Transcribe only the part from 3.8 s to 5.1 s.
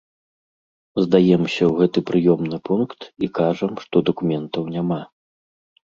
што дакументаў няма.